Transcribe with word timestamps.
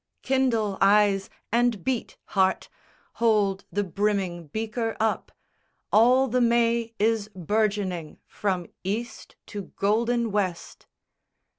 X 0.23 0.29
Kindle, 0.29 0.79
eyes, 0.81 1.29
and 1.51 1.83
beat, 1.83 2.17
heart! 2.33 2.69
Hold 3.21 3.65
the 3.71 3.83
brimming 3.83 4.47
breaker 4.47 4.97
up! 4.99 5.31
All 5.93 6.27
the 6.27 6.41
may 6.41 6.95
is 6.97 7.29
burgeoning 7.35 8.17
from 8.25 8.65
East 8.83 9.35
to 9.45 9.65
golden 9.77 10.31
West! 10.31 10.87